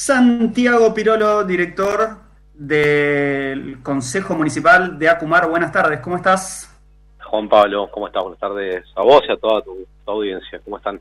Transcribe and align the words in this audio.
Santiago 0.00 0.94
Pirolo, 0.94 1.42
director 1.42 2.18
del 2.54 3.82
Consejo 3.82 4.36
Municipal 4.36 4.96
de 4.96 5.08
Acumar. 5.08 5.48
Buenas 5.50 5.72
tardes, 5.72 5.98
¿cómo 5.98 6.14
estás? 6.14 6.72
Juan 7.24 7.48
Pablo, 7.48 7.90
¿cómo 7.90 8.06
estás? 8.06 8.22
Buenas 8.22 8.38
tardes 8.38 8.84
a 8.94 9.02
vos 9.02 9.24
y 9.28 9.32
a 9.32 9.36
toda 9.36 9.60
tu, 9.60 9.84
audiencia. 10.06 10.60
¿Cómo 10.64 10.76
están? 10.76 11.00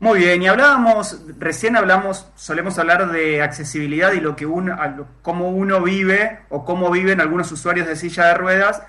Muy 0.00 0.18
bien, 0.18 0.42
y 0.42 0.48
hablábamos, 0.48 1.24
recién 1.38 1.76
hablamos, 1.76 2.26
solemos 2.34 2.80
hablar 2.80 3.12
de 3.12 3.42
accesibilidad 3.42 4.12
y 4.12 4.20
lo 4.20 4.34
que 4.34 4.44
uno, 4.44 4.76
cómo 5.22 5.50
uno 5.50 5.82
vive 5.82 6.40
o 6.48 6.64
cómo 6.64 6.90
viven 6.90 7.20
algunos 7.20 7.52
usuarios 7.52 7.86
de 7.86 7.94
silla 7.94 8.26
de 8.26 8.34
ruedas, 8.34 8.82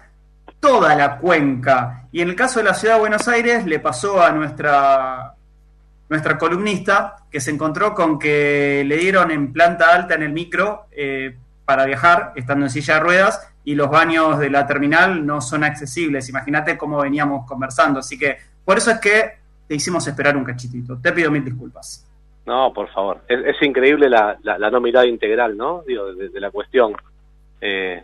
toda 0.60 0.96
la 0.96 1.20
cuenca. 1.20 2.08
Y 2.12 2.22
en 2.22 2.30
el 2.30 2.36
caso 2.36 2.58
de 2.58 2.66
la 2.66 2.74
ciudad 2.74 2.96
de 2.96 3.02
Buenos 3.02 3.28
Aires 3.28 3.68
le 3.68 3.80
pasó 3.80 4.20
a 4.20 4.32
nuestra 4.32 5.33
nuestra 6.10 6.38
columnista, 6.38 7.16
que 7.32 7.40
se 7.40 7.52
encontró 7.52 7.94
con 7.94 8.20
que 8.20 8.84
le 8.86 8.98
dieron 8.98 9.32
en 9.32 9.52
planta 9.52 9.94
alta 9.94 10.16
en 10.16 10.24
el 10.24 10.34
micro 10.34 10.86
eh, 10.92 11.36
para 11.66 11.86
viajar, 11.86 12.34
estando 12.36 12.66
en 12.66 12.70
silla 12.70 12.96
de 12.96 13.00
ruedas, 13.00 13.54
y 13.66 13.76
los 13.76 13.90
baños 13.90 14.40
de 14.40 14.50
la 14.50 14.68
terminal 14.68 15.26
no 15.26 15.42
son 15.42 15.64
accesibles. 15.64 16.28
Imagínate 16.30 16.78
cómo 16.78 17.02
veníamos 17.02 17.46
conversando. 17.48 18.00
Así 18.00 18.20
que 18.20 18.38
por 18.66 18.78
eso 18.78 18.92
es 18.92 19.00
que 19.00 19.32
te 19.68 19.76
hicimos 19.76 20.06
esperar 20.08 20.36
un 20.36 20.44
cachitito. 20.44 21.00
Te 21.00 21.14
pido 21.14 21.32
mil 21.32 21.46
disculpas. 21.46 22.06
No, 22.46 22.74
por 22.74 22.90
favor. 22.90 23.22
Es, 23.28 23.62
increíble 23.62 24.10
la, 24.10 24.38
la, 24.44 24.70
no 24.70 24.82
mirada 24.82 25.06
integral, 25.06 25.56
¿no? 25.56 25.84
Digo, 25.88 26.14
de, 26.14 26.40
la 26.40 26.52
cuestión. 26.52 26.94
Eh, 27.62 28.04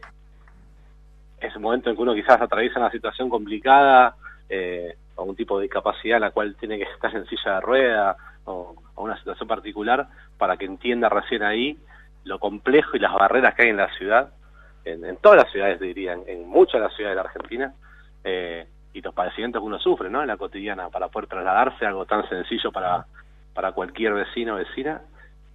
es 1.42 1.56
un 1.56 1.62
momento 1.62 1.90
en 1.90 1.96
que 1.96 2.02
uno 2.02 2.14
quizás 2.14 2.42
atraviesa 2.42 2.80
una 2.80 2.92
situación 2.92 3.30
complicada, 3.30 4.16
eh, 4.48 4.96
un 5.24 5.36
tipo 5.36 5.58
de 5.58 5.64
discapacidad 5.64 6.20
la 6.20 6.32
cual 6.32 6.56
tiene 6.56 6.78
que 6.78 6.84
estar 6.94 7.16
en 7.16 7.26
silla 7.28 7.56
de 7.56 7.62
rueda 7.62 8.18
o, 8.46 8.76
una 8.98 9.18
situación 9.18 9.48
particular 9.48 10.08
para 10.38 10.58
que 10.58 10.66
entienda 10.66 11.10
recién 11.10 11.44
ahí 11.44 11.78
lo 12.26 12.40
complejo 12.40 12.98
y 12.98 13.00
las 13.00 13.14
barreras 13.14 13.56
que 13.56 13.64
hay 13.64 13.70
en 13.70 13.78
la 13.78 13.90
ciudad, 13.96 14.34
en, 14.84 15.18
todas 15.18 15.44
las 15.44 15.52
ciudades 15.52 15.80
diría, 15.80 16.14
en, 16.14 16.48
muchas 16.48 16.74
de 16.74 16.80
las 16.82 16.96
ciudades 16.96 17.16
de 17.16 17.24
la 17.24 17.30
Argentina, 17.30 17.74
eh, 18.24 18.68
y 18.94 19.02
los 19.02 19.14
padecimientos 19.14 19.62
que 19.62 19.66
uno 19.66 19.80
sufre 19.80 20.10
¿no? 20.10 20.22
en 20.22 20.28
la 20.28 20.38
cotidiana 20.38 20.90
para 20.90 21.08
poder 21.08 21.30
trasladarse, 21.30 21.86
algo 21.86 22.06
tan 22.06 22.28
sencillo 22.28 22.72
para, 22.72 23.06
para 23.54 23.72
cualquier 23.72 24.14
vecino 24.14 24.56
o 24.56 24.58
vecina, 24.58 25.02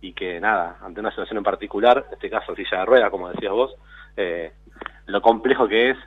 y 0.01 0.13
que 0.13 0.41
nada, 0.41 0.79
ante 0.83 1.01
una 1.01 1.11
situación 1.11 1.39
en 1.39 1.45
particular, 1.45 2.05
en 2.09 2.15
este 2.15 2.31
caso 2.31 2.55
silla 2.55 2.81
de 2.81 2.85
rueda, 2.85 3.11
como 3.11 3.29
decías 3.29 3.53
vos, 3.53 3.75
eh, 4.17 4.53
lo 5.07 5.21
complejo 5.21 5.67
que 5.69 5.91
es 5.91 5.99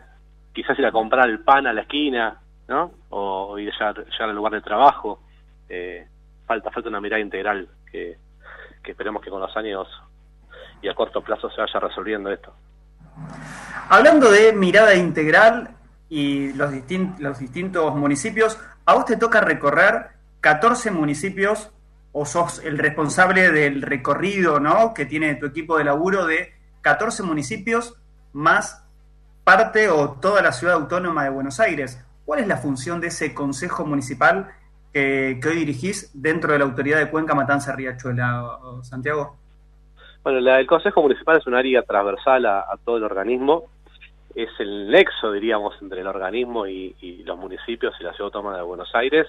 quizás 0.54 0.78
ir 0.80 0.86
a 0.86 0.92
comprar 0.92 1.30
el 1.30 1.40
pan 1.40 1.68
a 1.68 1.74
la 1.74 1.82
esquina, 1.82 2.40
¿no? 2.68 2.92
O, 3.10 3.58
ir 3.60 3.72
a 3.80 3.94
llegar, 3.94 4.06
al 4.30 4.36
lugar 4.36 4.54
de 4.54 4.62
trabajo. 4.62 5.22
Eh, 5.70 6.08
falta, 6.46 6.72
falta 6.72 6.90
una 6.90 7.02
mirada 7.02 7.22
integral 7.22 7.68
que, 7.92 8.18
esperemos 8.84 9.22
que 9.22 9.30
con 9.30 9.42
los 9.42 9.56
años 9.58 9.86
y 10.82 10.88
a 10.88 10.96
corto 10.96 11.22
plazo 11.22 11.50
se 11.50 11.60
vaya 11.60 11.80
resolviendo 11.80 12.32
esto. 12.32 12.54
Hablando 13.90 14.32
de 14.32 14.54
mirada 14.54 14.96
integral 14.96 15.72
y 16.08 16.54
los, 16.54 16.72
los 17.20 17.40
distintos 17.40 17.96
municipios, 17.96 18.58
a 18.86 18.94
vos 18.94 19.06
te 19.06 19.18
toca 19.18 19.42
recorrer 19.42 20.12
14 20.40 20.92
municipios 20.92 21.70
o 22.14 22.26
sos 22.26 22.64
el 22.64 22.78
responsable 22.78 23.52
del 23.52 23.82
recorrido 23.82 24.60
¿no? 24.60 24.94
que 24.94 25.06
tiene 25.06 25.36
tu 25.36 25.48
equipo 25.48 25.78
de 25.78 25.84
laburo 25.84 26.26
de 26.26 26.54
14 26.82 27.24
municipios 27.24 27.96
más 28.34 28.84
parte 29.44 29.90
o 29.90 30.12
toda 30.12 30.42
la 30.42 30.52
ciudad 30.52 30.76
autónoma 30.76 31.24
de 31.24 31.30
Buenos 31.30 31.60
Aires. 31.60 32.04
¿Cuál 32.28 32.42
es 32.42 32.48
la 32.48 32.58
función 32.58 33.00
de 33.00 33.08
ese 33.08 33.34
consejo 33.34 33.86
municipal 33.86 34.50
que, 34.92 35.40
hoy 35.48 35.56
dirigís 35.56 36.12
dentro 36.14 36.52
de 36.52 36.60
la 36.60 36.66
autoridad 36.66 37.00
de 37.00 37.10
Cuenca, 37.10 37.34
Matanza, 37.34 37.74
Riachuela, 37.74 38.60
Santiago? 38.82 39.38
Bueno, 40.24 40.40
el 40.40 40.68
Consejo 40.68 41.02
Municipal 41.02 41.38
es 41.38 41.48
un 41.48 41.56
área 41.56 41.84
transversal 41.84 42.46
a, 42.46 42.66
todo 42.84 42.98
el 42.98 43.06
organismo. 43.06 43.68
Es 44.36 44.50
el 44.60 44.92
nexo, 44.92 45.32
diríamos, 45.32 45.76
entre 45.82 46.02
el 46.02 46.08
organismo 46.08 46.68
y, 46.68 47.24
los 47.26 47.38
municipios 47.38 47.96
y 47.98 48.04
la 48.04 48.12
Ciudad 48.12 48.26
Autónoma 48.26 48.58
de 48.58 48.64
Buenos 48.64 48.94
Aires. 48.94 49.26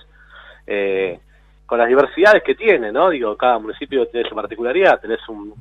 Eh, 0.67 1.21
con 1.67 1.79
las 1.79 1.87
diversidades 1.87 2.43
que 2.43 2.57
tiene, 2.57 2.91
¿no? 2.91 3.11
Digo, 3.11 3.37
cada 3.37 3.61
municipio 3.61 4.09
tiene 4.09 4.29
su 4.29 4.35
particularidad. 4.35 5.01
Tenés 5.01 5.21
un 5.29 5.55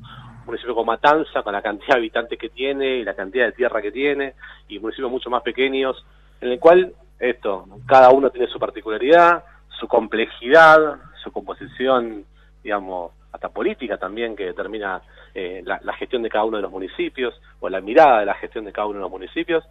municipio 0.44 0.74
como 0.74 0.92
Matanza, 0.92 1.44
con 1.44 1.54
la 1.54 1.62
cantidad 1.62 1.90
de 1.90 2.00
habitantes 2.00 2.40
que 2.40 2.50
tiene 2.50 2.96
y 2.96 3.04
la 3.04 3.14
cantidad 3.14 3.46
de 3.46 3.52
tierra 3.52 3.80
que 3.80 3.92
tiene, 3.92 4.34
y 4.68 4.80
municipios 4.80 5.12
mucho 5.12 5.30
más 5.30 5.44
pequeños, 5.44 6.04
en 6.42 6.54
el 6.54 6.60
cual 6.60 6.96
esto, 7.20 7.66
cada 7.88 8.12
uno 8.12 8.30
tiene 8.30 8.48
su 8.48 8.60
particularidad, 8.60 9.44
su 9.80 9.88
complejidad, 9.88 10.98
su 11.24 11.32
composición, 11.32 12.26
digamos, 12.64 13.12
hasta 13.32 13.50
política 13.50 13.98
también, 13.98 14.36
que 14.36 14.46
determina 14.46 15.02
eh, 15.34 15.62
la, 15.64 15.94
gestión 15.94 16.24
de 16.24 16.30
cada 16.30 16.46
uno 16.46 16.58
de 16.58 16.64
los 16.64 16.72
municipios, 16.72 17.40
o 17.60 17.70
la 17.70 17.82
mirada 17.82 18.20
de 18.20 18.26
la 18.26 18.34
gestión 18.36 18.66
de 18.66 18.72
cada 18.72 18.88
uno 18.88 18.98
de 18.98 19.04
los 19.04 19.12
municipios. 19.12 19.64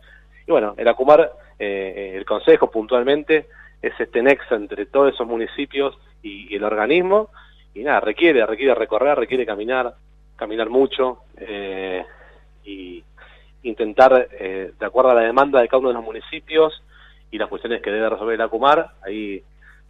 Y 0.46 0.50
bueno, 0.50 0.74
el 0.76 0.86
Acumar, 0.88 1.32
eh, 1.58 2.14
el 2.16 2.24
Consejo 2.24 2.70
puntualmente, 2.70 3.46
es 3.82 3.92
este 3.98 4.22
nexo 4.22 4.54
entre 4.54 4.86
todos 4.86 5.12
esos 5.12 5.26
municipios 5.26 5.98
y, 6.22 6.54
el 6.54 6.64
organismo, 6.64 7.30
y 7.74 7.82
nada, 7.82 8.00
requiere, 8.00 8.44
requiere 8.46 8.74
recorrer, 8.74 9.18
requiere 9.18 9.44
caminar, 9.44 9.94
caminar 10.36 10.68
mucho, 10.70 11.22
eh, 11.36 12.04
y 12.64 13.02
intentar, 13.62 14.28
de 14.28 14.86
acuerdo 14.86 15.10
a 15.10 15.14
la 15.14 15.22
demanda 15.22 15.60
de 15.60 15.68
cada 15.68 15.80
uno 15.80 15.88
de 15.88 15.94
los 15.94 16.04
municipios, 16.04 16.82
y 17.36 17.38
las 17.38 17.50
cuestiones 17.50 17.82
que 17.82 17.90
debe 17.90 18.08
resolver 18.08 18.34
el 18.34 18.40
ACUMAR, 18.40 18.92
ahí 19.04 19.42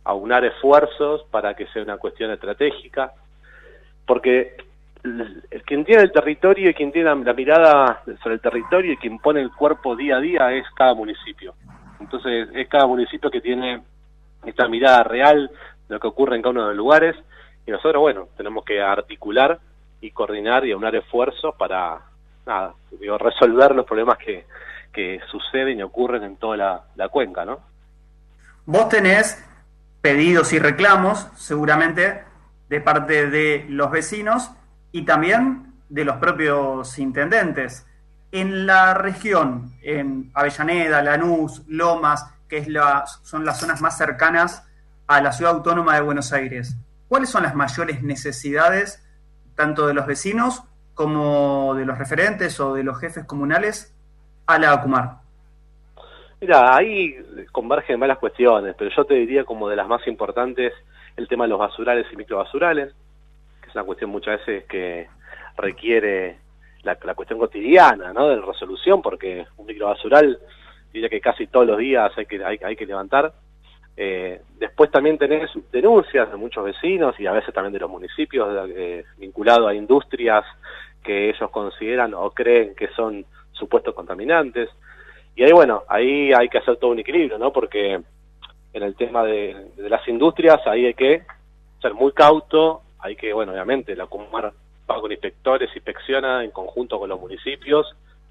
aunar 0.03 0.45
esfuerzos 0.45 1.25
para 1.31 1.55
que 1.55 1.67
sea 1.69 1.83
una 1.83 1.97
cuestión 1.97 2.33
estratégica, 2.33 3.13
porque 4.05 4.57
quien 5.65 5.85
tiene 5.85 6.03
el 6.03 6.11
territorio 6.11 6.71
y 6.71 6.75
quien 6.75 6.91
tiene 6.91 7.09
la, 7.09 7.33
mirada 7.33 8.03
sobre 8.21 8.35
el 8.35 8.41
territorio 8.41 8.93
y 8.93 8.97
quien 8.97 9.21
pone 9.21 9.41
el 9.41 9.53
cuerpo 9.53 9.95
día 9.95 10.17
a 10.17 10.21
día 10.21 10.53
es 10.53 10.65
cada 10.75 10.95
municipio. 10.95 11.55
Entonces 12.01 12.49
es 12.53 12.69
cada 12.69 12.87
municipio 12.87 13.31
que 13.31 13.41
tiene 13.41 13.81
esta 14.45 14.67
mirada 14.67 15.05
real 15.05 15.49
de 15.89 15.95
lo 15.95 16.01
que 16.01 16.09
ocurre 16.09 16.35
en 16.35 16.43
cada 16.43 16.51
uno 16.51 16.63
de 16.63 16.69
los 16.69 16.77
lugares 16.77 17.15
y 17.65 17.71
nosotros, 17.71 18.01
bueno, 18.01 18.29
tenemos 18.37 18.65
que 18.65 18.81
articular 18.81 19.61
y 20.01 20.11
coordinar 20.11 20.67
y 20.67 20.73
aunar 20.73 20.97
esfuerzos 20.97 21.55
para, 21.55 22.01
nada, 22.45 22.75
digo, 22.91 23.19
resolver 23.19 23.73
los 23.73 23.87
problemas 23.87 24.19
que, 24.19 24.45
que 24.97 25.21
suceden 25.31 25.79
y 25.79 25.83
ocurren 25.83 26.23
en 26.23 26.37
toda 26.39 26.87
la, 26.97 27.09
cuenca, 27.11 27.45
¿no? 27.45 27.61
Vos 28.65 28.89
tenés 28.89 29.45
pedidos 30.01 30.55
y 30.55 30.59
reclamos, 30.59 31.29
seguramente, 31.37 32.25
de 32.71 32.81
parte 32.81 33.29
de 33.29 33.67
los 33.69 33.91
vecinos 33.91 34.51
y 34.93 35.05
también 35.05 35.75
de 35.91 36.07
los 36.07 36.17
propios 36.17 36.99
intendentes. 36.99 37.87
En 38.33 38.67
la 38.67 38.95
región, 38.95 39.77
en 39.83 40.31
Avellaneda, 40.33 41.03
Lanús, 41.03 41.63
Lomas, 41.69 42.25
que 42.49 42.57
es 42.57 42.69
la, 42.69 43.05
son 43.07 43.45
las 43.45 43.61
zonas 43.61 43.83
más 43.83 43.99
cercanas 43.99 44.67
a 45.07 45.21
la 45.21 45.31
ciudad 45.31 45.53
autónoma 45.53 45.95
de 45.95 46.01
Buenos 46.01 46.33
Aires, 46.33 46.75
¿cuáles 47.07 47.29
son 47.29 47.43
las 47.43 47.55
mayores 47.55 48.03
necesidades 48.03 49.05
tanto 49.55 49.87
de 49.87 49.93
los 49.93 50.07
vecinos 50.07 50.63
como 50.95 51.75
de 51.75 51.85
los 51.85 51.99
referentes 51.99 52.59
o 52.61 52.73
de 52.73 52.83
los 52.83 52.99
jefes 52.99 53.27
comunales 53.27 53.96
a 54.47 54.59
la 54.59 54.73
Acumar? 54.73 55.17
Mira, 56.41 56.77
ahí 56.77 57.17
convergen 57.51 57.99
varias 57.99 58.19
cuestiones, 58.19 58.75
pero 58.77 58.91
yo 58.95 59.05
te 59.05 59.15
diría 59.15 59.45
como 59.45 59.69
de 59.69 59.77
las 59.77 59.89
más 59.89 60.07
importantes 60.07 60.73
el 61.17 61.29
tema 61.29 61.45
de 61.45 61.51
los 61.51 61.59
basurales 61.59 62.07
y 62.13 62.17
microbasurales, 62.17 62.93
que 63.63 63.69
es 63.69 63.75
una 63.75 63.85
cuestión 63.85 64.11
muchas 64.11 64.39
veces 64.41 64.65
que 64.67 65.09
requiere 65.57 66.39
la, 66.83 67.15
cuestión 67.15 67.39
cotidiana, 67.39 68.13
¿no? 68.13 68.29
De 68.29 68.41
resolución, 68.41 69.03
porque 69.03 69.47
un 69.57 69.67
microbasural 69.67 70.39
diría 70.93 71.09
que 71.09 71.21
casi 71.21 71.47
todos 71.47 71.67
los 71.67 71.79
días 71.79 72.13
hay 72.17 72.27
que, 72.27 72.45
hay, 72.45 72.77
que 72.77 72.87
levantar. 72.87 73.33
Eh, 73.97 74.43
después 74.59 74.91
también 74.91 75.19
tenés 75.19 75.51
denuncias 75.73 76.31
de 76.31 76.37
muchos 76.37 76.65
vecinos 76.65 77.19
y 77.19 77.27
a 77.27 77.33
veces 77.33 77.53
también 77.55 77.73
de 77.73 77.81
los 77.81 77.91
municipios 77.91 78.69
eh, 78.71 79.05
vinculados 79.17 79.69
a 79.69 79.75
industrias 79.75 80.45
que 81.03 81.31
ellos 81.31 81.51
consideran 81.51 82.13
o 82.15 82.31
creen 82.31 82.75
que 82.75 82.89
son 82.89 83.25
supuestos 83.59 83.95
contaminantes. 83.95 84.69
Y 85.35 85.43
ahí, 85.43 85.53
bueno, 85.53 85.83
ahí 85.89 86.33
hay 86.33 86.49
que 86.49 86.59
hacer 86.59 86.77
todo 86.77 86.93
un 86.93 86.99
equilibrio, 86.99 87.39
¿no? 87.39 87.53
Porque 87.53 88.01
en 88.73 88.83
el 88.83 88.95
tema 88.95 89.25
de, 89.25 89.71
las 89.77 90.07
industrias 90.09 90.61
ahí 90.67 90.87
hay 90.87 90.95
que 90.95 91.23
ser 91.81 91.95
muy 91.95 92.13
cauto, 92.13 92.83
hay 92.99 93.17
que, 93.17 93.33
bueno, 93.33 93.53
obviamente, 93.53 93.95
la 93.95 94.07
Comar 94.07 94.53
va 94.91 95.01
con 95.01 95.13
inspectores, 95.13 95.75
inspecciona 95.75 96.45
en 96.45 96.51
conjunto 96.51 96.99
con 96.99 97.09
los 97.09 97.21
municipios. 97.21 97.87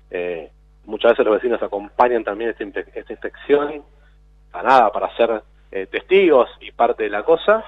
Eh, 0.10 0.50
muchas 0.86 1.12
veces 1.12 1.25
los 1.25 1.36
vecinos 1.36 1.62
acompañan 1.62 2.24
también 2.24 2.51
esta, 2.51 2.80
esta 2.80 3.13
inspección, 3.13 3.83
a 4.54 4.63
nada, 4.63 4.92
para 4.92 5.16
ser 5.16 5.42
eh, 5.71 5.88
testigos 5.88 6.50
y 6.62 6.71
parte 6.71 7.04
de 7.04 7.10
la 7.10 7.24
cosa. 7.24 7.63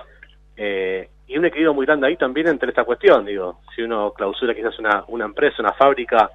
Eh, 0.56 1.10
y 1.28 1.38
un 1.38 1.46
equilibrio 1.46 1.74
muy 1.74 1.86
grande 1.86 2.08
ahí 2.08 2.16
también 2.16 2.48
entre 2.48 2.70
esta 2.70 2.86
cuestión, 2.86 3.26
digo, 3.26 3.60
si 3.76 3.82
uno 3.82 4.14
clausura 4.14 4.56
quizás 4.56 4.80
una, 4.80 5.04
una 5.08 5.26
empresa, 5.26 5.58
una 5.60 5.74
fábrica, 5.74 6.32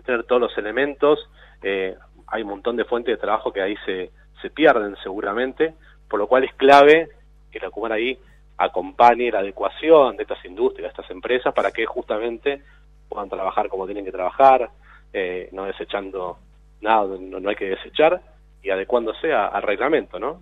tener 0.00 0.24
todos 0.24 0.40
los 0.40 0.58
elementos, 0.58 1.28
eh, 1.62 1.96
hay 2.26 2.42
un 2.42 2.48
montón 2.48 2.76
de 2.76 2.84
fuentes 2.84 3.14
de 3.14 3.20
trabajo 3.20 3.52
que 3.52 3.62
ahí 3.62 3.76
se, 3.84 4.10
se 4.40 4.50
pierden 4.50 4.96
seguramente, 5.02 5.74
por 6.08 6.18
lo 6.18 6.26
cual 6.26 6.44
es 6.44 6.54
clave 6.54 7.08
que 7.50 7.60
la 7.60 7.70
Cumar 7.70 7.92
ahí 7.92 8.18
acompañe 8.56 9.30
la 9.30 9.40
adecuación 9.40 10.16
de 10.16 10.22
estas 10.22 10.44
industrias, 10.44 10.84
de 10.84 10.88
estas 11.00 11.10
empresas, 11.10 11.52
para 11.54 11.70
que 11.70 11.86
justamente 11.86 12.62
puedan 13.08 13.28
trabajar 13.28 13.68
como 13.68 13.86
tienen 13.86 14.04
que 14.04 14.12
trabajar, 14.12 14.70
eh, 15.12 15.48
no 15.52 15.64
desechando 15.64 16.38
nada, 16.80 17.16
no, 17.18 17.48
hay 17.48 17.56
que 17.56 17.70
desechar, 17.70 18.20
y 18.62 18.70
adecuándose 18.70 19.32
al 19.32 19.62
reglamento, 19.62 20.18
¿no? 20.18 20.40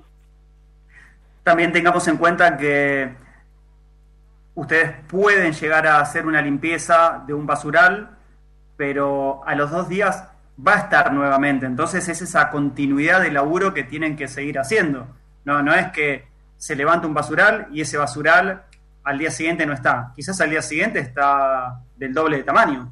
También 1.43 1.73
tengamos 1.73 2.07
en 2.09 2.17
cuenta 2.17 2.57
que 2.57 3.13
ustedes 4.55 4.93
pueden 5.09 5.53
llegar 5.53 5.87
a 5.87 6.01
hacer 6.01 6.27
una 6.27 6.41
limpieza 6.41 7.25
de 7.27 7.35
un 7.35 7.47
basural, 7.47 8.17
pero 8.83 9.43
a 9.47 9.55
los 9.55 9.71
dos 9.71 9.89
días 9.89 10.29
va 10.59 10.75
a 10.75 10.79
estar 10.79 11.13
nuevamente. 11.13 11.67
Entonces 11.67 12.09
es 12.09 12.21
esa 12.21 12.51
continuidad 12.51 13.21
de 13.23 13.31
laburo 13.31 13.73
que 13.73 13.85
tienen 13.85 14.17
que 14.17 14.27
seguir 14.27 14.59
haciendo. 14.59 15.07
No, 15.45 15.63
no 15.63 15.73
es 15.73 15.93
que 15.93 16.25
se 16.57 16.75
levanta 16.75 17.07
un 17.07 17.15
basural 17.15 17.69
y 17.71 17.83
ese 17.83 17.97
basural 17.97 18.65
al 19.05 19.19
día 19.19 19.31
siguiente 19.31 19.65
no 19.67 19.73
está. 19.73 20.13
Quizás 20.17 20.41
al 20.41 20.51
día 20.51 20.63
siguiente 20.63 20.99
está 20.99 21.79
del 21.95 22.13
doble 22.13 22.39
de 22.39 22.43
tamaño. 22.43 22.91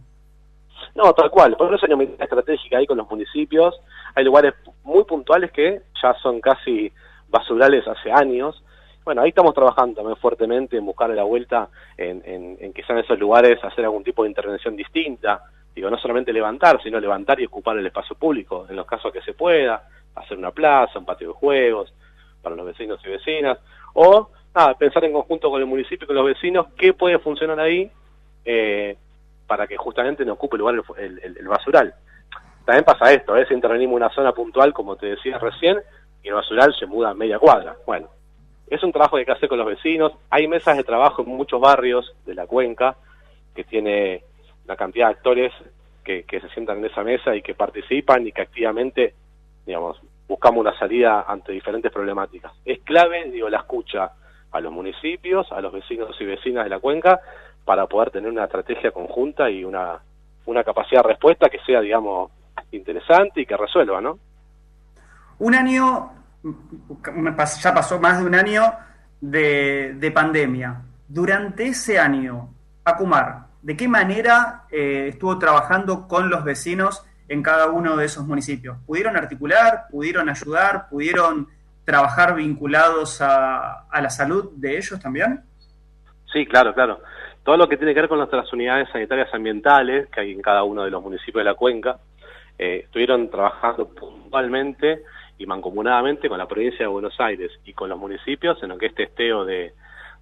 No, 0.95 1.13
tal 1.13 1.29
cual. 1.29 1.57
Por 1.57 1.75
eso 1.75 1.87
hay 1.87 1.93
una 1.93 2.05
estratégica 2.05 2.79
ahí 2.79 2.87
con 2.87 2.99
los 2.99 3.11
municipios. 3.11 3.75
Hay 4.15 4.23
lugares 4.23 4.55
muy 4.85 5.03
puntuales 5.03 5.51
que 5.51 5.83
ya 6.01 6.15
son 6.23 6.41
casi 6.41 6.93
basurales 7.29 7.85
hace 7.89 8.13
años. 8.13 8.63
Bueno, 9.05 9.23
ahí 9.23 9.31
estamos 9.31 9.55
trabajando 9.55 9.97
también 9.97 10.17
fuertemente 10.19 10.77
en 10.77 10.87
buscar 10.87 11.11
la 11.11 11.25
vuelta 11.25 11.69
en, 11.97 12.23
en, 12.25 12.59
en 12.61 12.73
que 12.73 12.85
sean 12.85 12.99
esos 12.99 13.19
lugares 13.19 13.59
hacer 13.65 13.85
algún 13.85 14.05
tipo 14.05 14.23
de 14.23 14.29
intervención 14.29 14.77
distinta. 14.77 15.43
Digo, 15.75 15.89
no 15.89 15.99
solamente 15.99 16.33
levantar, 16.33 16.83
sino 16.83 16.99
levantar 16.99 17.41
y 17.41 17.47
ocupar 17.47 17.79
el 17.79 17.87
espacio 17.87 18.17
público 18.17 18.67
en 18.69 18.77
los 18.77 18.87
casos 18.87 19.13
que 19.13 19.23
se 19.23 19.35
pueda, 19.35 19.89
hacer 20.15 20.37
una 20.37 20.51
plaza, 20.51 20.99
un 20.99 21.05
patio 21.05 21.29
de 21.29 21.35
juegos 21.35 21.93
para 22.43 22.57
los 22.57 22.67
vecinos 22.67 23.01
y 23.05 23.09
vecinas, 23.09 23.59
o 23.95 24.31
nada, 24.55 24.75
pensar 24.75 25.05
en 25.05 25.13
conjunto 25.13 25.51
con 25.51 25.61
el 25.61 25.67
municipio 25.67 26.05
y 26.05 26.07
con 26.07 26.17
los 26.17 26.27
vecinos 26.27 26.67
qué 26.77 26.93
puede 26.93 27.19
funcionar 27.19 27.61
ahí 27.61 27.91
eh, 28.45 28.97
para 29.47 29.67
que 29.67 29.77
justamente 29.77 30.25
no 30.25 30.35
ocupe 30.35 30.59
lugar 30.59 30.83
el, 30.97 31.49
basural. 31.49 31.95
También 32.65 32.85
pasa 32.85 33.13
esto, 33.13 33.33
a 33.33 33.37
veces 33.37 33.53
intervenimos 33.53 33.93
en 33.93 34.03
una 34.05 34.15
zona 34.15 34.33
puntual, 34.33 34.73
como 34.73 34.97
te 34.97 35.07
decía 35.07 35.39
recién, 35.39 35.79
y 36.23 36.29
el 36.29 36.35
basural 36.35 36.75
se 36.79 36.87
muda 36.87 37.11
a 37.11 37.15
media 37.15 37.39
cuadra. 37.39 37.77
Bueno, 37.87 38.09
es 38.69 38.83
un 38.85 38.93
trabajo 38.93 39.17
que 39.17 39.21
hay 39.21 39.27
que 39.27 39.33
hacer 39.33 39.49
con 39.49 39.59
los 39.59 39.67
vecinos. 39.67 40.13
Hay 40.31 40.47
mesas 40.47 40.77
de 40.77 40.85
trabajo 40.85 41.23
en 41.23 41.29
muchos 41.29 41.61
barrios 41.61 42.15
de 42.25 42.35
la 42.35 42.47
cuenca 42.47 42.97
que 43.55 43.65
tiene 43.65 44.23
la 44.71 44.77
cantidad 44.77 45.09
de 45.09 45.15
actores 45.15 45.53
que, 46.05 46.25
se 46.29 46.49
sientan 46.51 46.79
en 46.79 46.85
esa 46.85 47.03
mesa 47.03 47.35
y 47.35 47.43
que 47.43 47.55
participan 47.55 48.25
y 48.25 48.31
que 48.31 48.43
activamente, 48.43 49.15
digamos, 49.67 50.01
buscamos 50.29 50.61
una 50.61 50.79
salida 50.79 51.25
ante 51.27 51.51
diferentes 51.51 51.91
problemáticas. 51.91 52.53
Es 52.65 52.79
clave, 52.83 53.31
digo, 53.31 53.49
la 53.49 53.59
escucha 53.59 54.13
a 54.53 54.61
los 54.61 54.73
municipios, 54.73 55.51
a 55.51 55.61
los 55.61 55.73
vecinos 55.73 56.15
y 56.21 56.25
vecinas 56.25 56.65
de 56.65 56.71
la 56.71 56.79
cuenca, 56.79 57.21
para 57.65 57.87
poder 57.87 58.13
tener 58.13 58.31
una 58.31 58.45
estrategia 58.45 58.93
conjunta 58.93 59.51
y 59.51 59.65
una, 59.65 59.99
una 60.47 60.63
capacidad 60.63 61.03
de 61.03 61.09
respuesta 61.09 61.49
que 61.49 61.59
sea, 61.67 61.81
digamos, 61.81 62.31
interesante 62.71 63.41
y 63.41 63.47
que 63.47 63.57
resuelva, 63.57 64.01
¿no? 64.01 64.21
Un 65.41 65.55
año, 65.57 66.13
ya 67.61 67.75
pasó 67.75 67.99
más 67.99 68.21
de 68.21 68.25
un 68.25 68.37
año 68.37 68.63
de, 69.21 69.95
de 69.95 70.11
pandemia. 70.13 70.81
Durante 71.09 71.67
ese 71.67 71.99
año, 71.99 72.51
Acumar, 72.85 73.50
¿de 73.63 73.77
qué 73.77 73.89
manera 73.89 74.65
eh, 74.71 75.09
estuvo 75.09 75.39
trabajando 75.39 76.09
con 76.09 76.31
los 76.31 76.45
vecinos 76.45 77.05
en 77.29 77.43
cada 77.43 77.69
uno 77.69 77.97
de 77.97 78.07
esos 78.07 78.27
municipios? 78.27 78.79
¿Pudieron 78.87 79.17
articular? 79.17 79.85
¿Pudieron 79.91 80.29
ayudar? 80.29 80.89
¿Pudieron 80.89 81.49
trabajar 81.85 82.35
vinculados 82.35 83.21
a, 83.21 83.87
la 83.93 84.11
salud 84.11 84.53
de 84.57 84.77
ellos 84.77 85.01
también? 85.01 85.41
Sí, 86.33 86.47
claro, 86.47 86.75
claro. 86.75 87.01
Todo 87.43 87.57
lo 87.57 87.69
que 87.69 87.77
tiene 87.77 87.95
que 87.95 88.01
ver 88.01 88.09
con 88.09 88.19
nuestras 88.19 88.53
unidades 88.53 88.89
sanitarias 88.93 89.33
ambientales 89.33 90.09
que 90.11 90.21
hay 90.21 90.33
en 90.33 90.43
cada 90.43 90.63
uno 90.63 90.85
de 90.85 90.91
los 90.91 91.03
municipios 91.03 91.41
de 91.41 91.51
la 91.51 91.55
cuenca, 91.55 91.99
eh, 92.59 92.83
estuvieron 92.85 93.31
trabajando 93.31 93.89
puntualmente 93.89 95.03
y 95.39 95.47
mancomunadamente 95.47 96.29
con 96.29 96.39
la 96.39 96.47
provincia 96.47 96.81
de 96.81 96.87
Buenos 96.87 97.19
Aires 97.19 97.51
y 97.65 97.73
con 97.73 97.89
los 97.89 97.99
municipios 97.99 98.63
en 98.63 98.69
lo 98.69 98.79
que 98.79 98.87
es 98.87 98.95
testeo 98.95 99.45
de, 99.45 99.73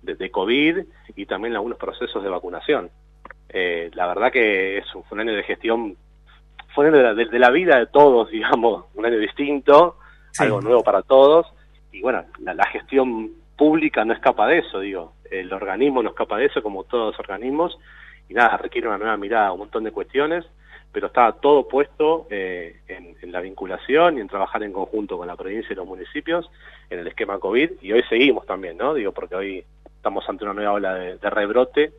de, 0.02 0.30
COVID 0.30 0.78
y 1.16 1.26
también 1.26 1.54
algunos 1.54 1.78
procesos 1.78 2.22
de 2.22 2.28
vacunación. 2.28 2.90
Eh, 3.48 3.90
la 3.94 4.06
verdad 4.06 4.30
que 4.30 4.78
es 4.78 4.94
un, 4.94 5.04
fue 5.04 5.16
un 5.16 5.20
año 5.20 5.36
de 5.36 5.42
gestión 5.42 5.96
fue 6.74 6.90
de 6.90 7.02
la, 7.02 7.14
de, 7.14 7.38
la 7.38 7.50
vida 7.50 7.76
de 7.78 7.86
todos, 7.86 8.30
digamos, 8.30 8.84
un 8.94 9.04
año 9.04 9.18
distinto, 9.18 9.96
algo 10.38 10.60
nuevo 10.60 10.82
para 10.84 11.02
todos, 11.02 11.46
y 11.90 12.00
bueno, 12.00 12.24
la, 12.38 12.66
gestión 12.66 13.32
pública 13.56 14.04
no 14.04 14.12
escapa 14.12 14.46
de 14.46 14.58
eso, 14.58 14.78
digo, 14.80 15.14
el 15.30 15.52
organismo 15.52 16.02
no 16.02 16.10
escapa 16.10 16.36
de 16.38 16.46
eso, 16.46 16.62
como 16.62 16.84
todos 16.84 17.12
los 17.12 17.18
organismos, 17.18 17.76
y 18.28 18.34
nada, 18.34 18.56
requiere 18.58 18.86
una 18.86 18.98
nueva 18.98 19.16
mirada, 19.16 19.52
un 19.52 19.60
montón 19.60 19.84
de 19.84 19.90
cuestiones, 19.90 20.44
pero 20.92 21.08
estaba 21.08 21.32
todo 21.32 21.66
puesto 21.66 22.28
eh, 22.30 22.80
en, 22.86 23.32
la 23.32 23.40
vinculación 23.40 24.16
y 24.16 24.20
en 24.20 24.28
trabajar 24.28 24.62
en 24.62 24.72
conjunto 24.72 25.18
con 25.18 25.26
la 25.26 25.36
provincia 25.36 25.72
y 25.72 25.76
los 25.76 25.86
municipios 25.86 26.48
en 26.88 27.00
el 27.00 27.08
esquema 27.08 27.38
COVID, 27.38 27.70
y 27.82 27.92
hoy 27.92 28.04
seguimos 28.08 28.46
también, 28.46 28.76
¿no? 28.76 28.94
Digo, 28.94 29.10
porque 29.10 29.34
hoy 29.34 29.64
estamos 29.96 30.28
ante 30.28 30.44
una 30.44 30.54
nueva 30.54 30.72
ola 30.72 30.94
de, 30.94 31.30
rebrote, 31.30 31.92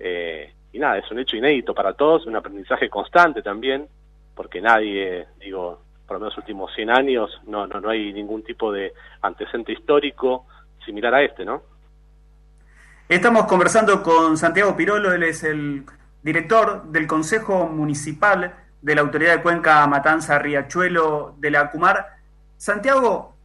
eh, 0.00 0.52
y 0.74 0.78
nada, 0.80 0.98
es 0.98 1.08
un 1.08 1.20
hecho 1.20 1.36
inédito 1.36 1.72
para 1.72 1.92
todos, 1.92 2.26
un 2.26 2.34
aprendizaje 2.34 2.90
constante 2.90 3.42
también, 3.42 3.86
porque 4.34 4.60
nadie, 4.60 5.24
digo, 5.38 5.80
por 6.04 6.16
lo 6.16 6.20
menos 6.20 6.34
los 6.34 6.38
últimos 6.38 6.74
100 6.74 6.90
años, 6.90 7.30
no, 7.46 7.68
no, 7.68 7.80
no 7.80 7.90
hay 7.90 8.12
ningún 8.12 8.42
tipo 8.42 8.72
de 8.72 8.92
antecedente 9.22 9.72
histórico 9.72 10.46
similar 10.84 11.14
a 11.14 11.22
este, 11.22 11.44
¿no? 11.44 11.62
Estamos 13.08 13.44
conversando 13.44 14.02
con 14.02 14.36
Santiago 14.36 14.76
Pirolo, 14.76 15.12
él 15.12 15.22
es 15.22 15.44
el 15.44 15.84
director 16.24 16.82
del 16.86 17.06
Consejo 17.06 17.68
Municipal 17.68 18.54
de 18.82 18.94
la 18.96 19.02
Autoridad 19.02 19.36
de 19.36 19.42
Cuenca 19.42 19.86
Matanza 19.86 20.40
Riachuelo 20.40 21.36
de 21.38 21.52
la 21.52 21.60
Acumar. 21.60 22.16
Santiago, 22.56 23.36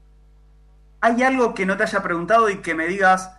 ¿hay 0.99 1.21
algo 1.21 1.53
que 1.53 1.67
no 1.67 1.77
te 1.77 1.83
haya 1.83 2.01
preguntado 2.01 2.49
y 2.49 2.57
que 2.63 2.73
me 2.73 2.87
digas 2.87 3.38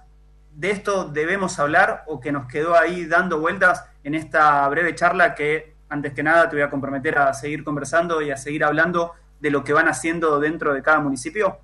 de 0.52 0.70
esto 0.70 1.04
debemos 1.04 1.58
hablar 1.58 2.04
o 2.06 2.20
que 2.20 2.32
nos 2.32 2.46
quedó 2.46 2.76
ahí 2.76 3.06
dando 3.06 3.40
vueltas 3.40 3.88
en 4.04 4.14
esta 4.14 4.68
breve 4.68 4.94
charla 4.94 5.34
que 5.34 5.74
antes 5.88 6.12
que 6.12 6.22
nada 6.22 6.48
te 6.48 6.56
voy 6.56 6.62
a 6.62 6.70
comprometer 6.70 7.18
a 7.18 7.32
seguir 7.34 7.64
conversando 7.64 8.22
y 8.22 8.30
a 8.30 8.36
seguir 8.36 8.64
hablando 8.64 9.12
de 9.40 9.50
lo 9.50 9.64
que 9.64 9.72
van 9.72 9.88
haciendo 9.88 10.38
dentro 10.38 10.72
de 10.72 10.82
cada 10.82 11.00
municipio. 11.00 11.58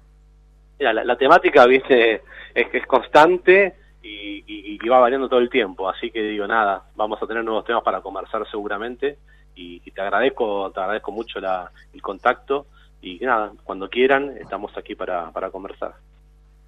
Mira, 0.79 0.93
la, 0.93 1.17
temática, 1.17 1.65
viste, 1.67 2.23
es 2.55 2.67
es 2.73 2.87
constante 2.87 3.77
y, 4.03 4.89
va 4.89 5.01
variando 5.01 5.29
todo 5.29 5.41
el 5.41 5.51
tiempo, 5.51 5.89
así 5.89 6.13
que 6.13 6.23
digo, 6.23 6.47
nada, 6.47 6.85
vamos 6.95 7.21
a 7.21 7.27
tener 7.27 7.43
nuevos 7.43 7.65
temas 7.65 7.83
para 7.83 8.01
conversar 8.01 8.49
seguramente 8.49 9.19
y, 9.57 9.81
te 9.81 10.01
agradezco, 10.01 10.71
te 10.71 10.81
agradezco 10.81 11.11
mucho 11.11 11.41
el 11.41 12.03
contacto 12.03 12.67
y 13.03 13.19
nada, 13.19 13.53
cuando 13.65 13.89
quieran 13.89 14.37
estamos 14.39 14.77
aquí 14.77 14.95
para, 14.95 15.31
para 15.33 15.51
conversar. 15.51 15.95